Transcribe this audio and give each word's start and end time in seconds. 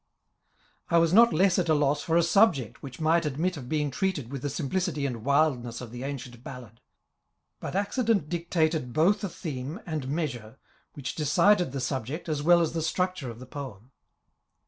I 0.89 0.97
was 0.97 1.13
not 1.13 1.31
less 1.31 1.59
at 1.59 1.69
a 1.69 1.75
loss 1.75 2.01
for 2.01 2.17
a 2.17 2.23
subject 2.23 2.81
which 2.81 2.99
might 2.99 3.23
ad 3.23 3.37
mit 3.37 3.55
of 3.55 3.69
being 3.69 3.91
treated 3.91 4.31
with 4.31 4.41
the 4.41 4.49
simplicity 4.49 5.05
and 5.05 5.23
wildness 5.23 5.79
of 5.79 5.91
the 5.91 6.01
ancient 6.03 6.43
ballad. 6.43 6.81
But 7.59 7.75
accident 7.75 8.27
dictated 8.27 8.93
both 8.93 9.23
a 9.23 9.29
theme 9.29 9.79
and 9.85 10.07
measure, 10.07 10.57
which 10.93 11.13
decided 11.13 11.71
the 11.71 11.79
subject, 11.79 12.27
as 12.27 12.41
well 12.41 12.61
as 12.61 12.73
the 12.73 12.81
structure 12.81 13.29
of 13.29 13.37
the 13.37 13.45
poem. 13.45 13.91